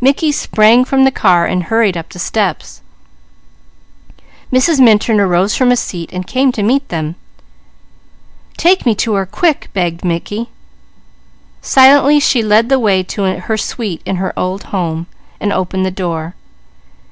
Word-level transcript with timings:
Mickey 0.00 0.32
sprang 0.32 0.84
from 0.84 1.04
the 1.04 1.12
car 1.12 1.46
and 1.46 1.62
hurried 1.62 1.96
up 1.96 2.08
the 2.08 2.18
steps. 2.18 2.82
Mrs. 4.52 4.80
Minturn 4.80 5.20
arose 5.20 5.54
from 5.54 5.70
a 5.70 5.76
seat 5.76 6.10
and 6.12 6.26
came 6.26 6.50
to 6.50 6.64
meet 6.64 6.90
him. 6.90 7.14
"Take 8.56 8.84
me 8.84 8.96
to 8.96 9.14
her 9.14 9.24
quick!" 9.24 9.70
begged 9.74 10.04
Mickey. 10.04 10.48
Silently 11.62 12.18
she 12.18 12.42
led 12.42 12.68
the 12.70 12.80
way 12.80 13.04
to 13.04 13.22
her 13.22 13.56
suite 13.56 14.02
in 14.04 14.16
her 14.16 14.36
old 14.36 14.64
home, 14.74 15.06
and 15.40 15.52
opened 15.52 15.86
the 15.86 15.92
door. 15.92 16.34